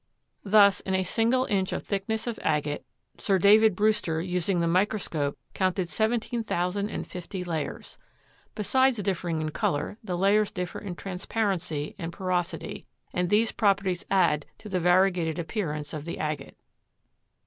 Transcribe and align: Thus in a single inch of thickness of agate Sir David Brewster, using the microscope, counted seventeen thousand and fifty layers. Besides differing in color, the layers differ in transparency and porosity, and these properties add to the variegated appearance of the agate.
Thus 0.43 0.79
in 0.79 0.95
a 0.95 1.03
single 1.03 1.45
inch 1.45 1.71
of 1.71 1.85
thickness 1.85 2.25
of 2.25 2.39
agate 2.41 2.83
Sir 3.19 3.37
David 3.37 3.75
Brewster, 3.75 4.19
using 4.19 4.59
the 4.59 4.67
microscope, 4.67 5.37
counted 5.53 5.89
seventeen 5.89 6.41
thousand 6.43 6.89
and 6.89 7.05
fifty 7.05 7.43
layers. 7.43 7.99
Besides 8.55 8.97
differing 9.03 9.41
in 9.41 9.51
color, 9.51 9.99
the 10.03 10.17
layers 10.17 10.49
differ 10.49 10.79
in 10.79 10.95
transparency 10.95 11.93
and 11.99 12.11
porosity, 12.11 12.87
and 13.13 13.29
these 13.29 13.51
properties 13.51 14.03
add 14.09 14.47
to 14.57 14.69
the 14.69 14.79
variegated 14.79 15.37
appearance 15.37 15.93
of 15.93 16.05
the 16.05 16.17
agate. 16.17 16.57